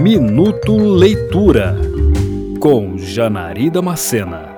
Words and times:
Minuto 0.00 0.76
Leitura 0.76 1.76
com 2.60 2.96
Janari 2.96 3.68
Macena. 3.82 4.48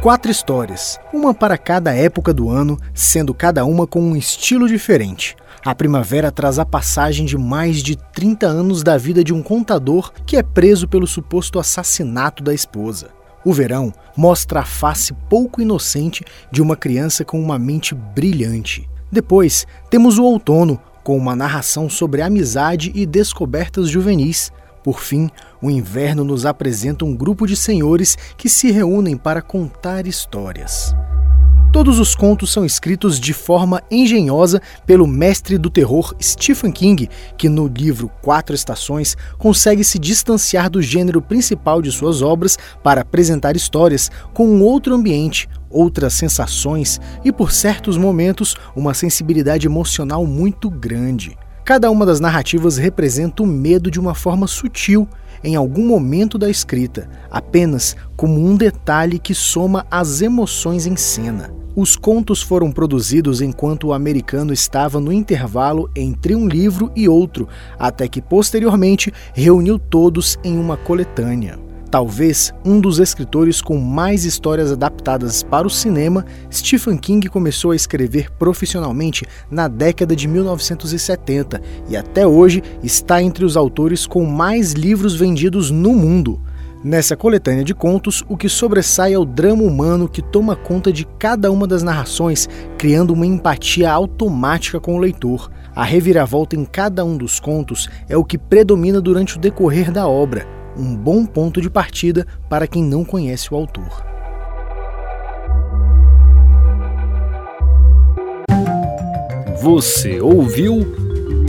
Quatro 0.00 0.30
histórias, 0.30 0.98
uma 1.12 1.34
para 1.34 1.58
cada 1.58 1.94
época 1.94 2.32
do 2.32 2.48
ano, 2.48 2.78
sendo 2.94 3.34
cada 3.34 3.66
uma 3.66 3.86
com 3.86 4.00
um 4.00 4.16
estilo 4.16 4.66
diferente. 4.66 5.36
A 5.62 5.74
primavera 5.74 6.32
traz 6.32 6.58
a 6.58 6.64
passagem 6.64 7.26
de 7.26 7.36
mais 7.36 7.82
de 7.82 7.94
30 7.94 8.46
anos 8.46 8.82
da 8.82 8.96
vida 8.96 9.22
de 9.22 9.34
um 9.34 9.42
contador 9.42 10.10
que 10.24 10.38
é 10.38 10.42
preso 10.42 10.88
pelo 10.88 11.06
suposto 11.06 11.58
assassinato 11.58 12.42
da 12.42 12.54
esposa. 12.54 13.10
O 13.44 13.52
verão 13.52 13.92
mostra 14.16 14.60
a 14.60 14.64
face 14.64 15.12
pouco 15.28 15.60
inocente 15.60 16.24
de 16.50 16.62
uma 16.62 16.74
criança 16.74 17.22
com 17.22 17.38
uma 17.38 17.58
mente 17.58 17.94
brilhante. 17.94 18.88
Depois, 19.12 19.66
temos 19.90 20.18
o 20.18 20.24
outono, 20.24 20.80
com 21.02 21.16
uma 21.16 21.34
narração 21.34 21.88
sobre 21.88 22.22
amizade 22.22 22.92
e 22.94 23.04
descobertas 23.04 23.88
juvenis. 23.88 24.52
Por 24.82 25.00
fim, 25.00 25.30
o 25.60 25.70
inverno 25.70 26.24
nos 26.24 26.46
apresenta 26.46 27.04
um 27.04 27.14
grupo 27.14 27.46
de 27.46 27.56
senhores 27.56 28.16
que 28.36 28.48
se 28.48 28.70
reúnem 28.70 29.16
para 29.16 29.42
contar 29.42 30.06
histórias. 30.06 30.94
Todos 31.72 32.00
os 32.00 32.16
contos 32.16 32.52
são 32.52 32.64
escritos 32.64 33.20
de 33.20 33.32
forma 33.32 33.80
engenhosa 33.88 34.60
pelo 34.84 35.06
mestre 35.06 35.56
do 35.56 35.70
terror 35.70 36.12
Stephen 36.20 36.72
King, 36.72 37.08
que 37.38 37.48
no 37.48 37.68
livro 37.68 38.10
Quatro 38.20 38.56
Estações 38.56 39.16
consegue 39.38 39.84
se 39.84 39.96
distanciar 39.96 40.68
do 40.68 40.82
gênero 40.82 41.22
principal 41.22 41.80
de 41.80 41.92
suas 41.92 42.22
obras 42.22 42.58
para 42.82 43.02
apresentar 43.02 43.54
histórias 43.54 44.10
com 44.34 44.48
um 44.48 44.64
outro 44.64 44.92
ambiente, 44.92 45.48
outras 45.70 46.14
sensações 46.14 47.00
e, 47.24 47.30
por 47.30 47.52
certos 47.52 47.96
momentos, 47.96 48.56
uma 48.74 48.92
sensibilidade 48.92 49.68
emocional 49.68 50.26
muito 50.26 50.68
grande. 50.68 51.38
Cada 51.64 51.88
uma 51.88 52.04
das 52.04 52.18
narrativas 52.18 52.78
representa 52.78 53.44
o 53.44 53.46
medo 53.46 53.92
de 53.92 54.00
uma 54.00 54.12
forma 54.12 54.48
sutil, 54.48 55.08
em 55.44 55.54
algum 55.54 55.86
momento 55.86 56.36
da 56.36 56.50
escrita, 56.50 57.08
apenas 57.30 57.94
como 58.16 58.44
um 58.44 58.56
detalhe 58.56 59.20
que 59.20 59.36
soma 59.36 59.86
as 59.88 60.20
emoções 60.20 60.84
em 60.84 60.96
cena. 60.96 61.59
Os 61.76 61.94
contos 61.94 62.42
foram 62.42 62.72
produzidos 62.72 63.40
enquanto 63.40 63.88
o 63.88 63.92
americano 63.92 64.52
estava 64.52 64.98
no 64.98 65.12
intervalo 65.12 65.88
entre 65.94 66.34
um 66.34 66.48
livro 66.48 66.90
e 66.96 67.08
outro, 67.08 67.46
até 67.78 68.08
que 68.08 68.20
posteriormente 68.20 69.12
reuniu 69.32 69.78
todos 69.78 70.36
em 70.42 70.58
uma 70.58 70.76
coletânea. 70.76 71.60
Talvez 71.88 72.52
um 72.64 72.80
dos 72.80 72.98
escritores 72.98 73.62
com 73.62 73.76
mais 73.76 74.24
histórias 74.24 74.72
adaptadas 74.72 75.44
para 75.44 75.66
o 75.66 75.70
cinema, 75.70 76.24
Stephen 76.52 76.96
King 76.96 77.28
começou 77.28 77.70
a 77.70 77.76
escrever 77.76 78.30
profissionalmente 78.32 79.24
na 79.48 79.68
década 79.68 80.14
de 80.14 80.26
1970 80.26 81.60
e 81.88 81.96
até 81.96 82.26
hoje 82.26 82.62
está 82.82 83.22
entre 83.22 83.44
os 83.44 83.56
autores 83.56 84.06
com 84.06 84.24
mais 84.24 84.72
livros 84.72 85.14
vendidos 85.14 85.70
no 85.70 85.92
mundo. 85.92 86.40
Nessa 86.82 87.14
coletânea 87.14 87.62
de 87.62 87.74
contos, 87.74 88.24
o 88.26 88.38
que 88.38 88.48
sobressai 88.48 89.12
é 89.12 89.18
o 89.18 89.24
drama 89.26 89.62
humano 89.62 90.08
que 90.08 90.22
toma 90.22 90.56
conta 90.56 90.90
de 90.90 91.04
cada 91.18 91.52
uma 91.52 91.66
das 91.66 91.82
narrações, 91.82 92.48
criando 92.78 93.12
uma 93.12 93.26
empatia 93.26 93.92
automática 93.92 94.80
com 94.80 94.96
o 94.96 94.98
leitor. 94.98 95.50
A 95.76 95.84
reviravolta 95.84 96.56
em 96.56 96.64
cada 96.64 97.04
um 97.04 97.18
dos 97.18 97.38
contos 97.38 97.86
é 98.08 98.16
o 98.16 98.24
que 98.24 98.38
predomina 98.38 98.98
durante 98.98 99.36
o 99.36 99.38
decorrer 99.38 99.92
da 99.92 100.08
obra, 100.08 100.48
um 100.74 100.96
bom 100.96 101.26
ponto 101.26 101.60
de 101.60 101.68
partida 101.68 102.26
para 102.48 102.66
quem 102.66 102.82
não 102.82 103.04
conhece 103.04 103.52
o 103.52 103.56
autor. 103.58 104.02
Você 109.60 110.18
ouviu 110.18 110.78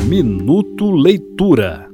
Minuto 0.09 0.91
Leitura. 0.91 1.90